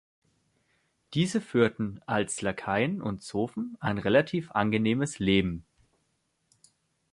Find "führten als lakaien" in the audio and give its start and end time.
1.39-3.03